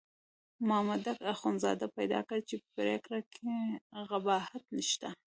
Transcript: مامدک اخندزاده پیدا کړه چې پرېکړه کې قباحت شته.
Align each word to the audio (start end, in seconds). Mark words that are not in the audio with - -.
مامدک 0.67 1.17
اخندزاده 1.33 1.87
پیدا 1.97 2.19
کړه 2.27 2.39
چې 2.47 2.55
پرېکړه 2.75 3.19
کې 3.33 3.55
قباحت 4.09 4.63
شته. 4.89 5.09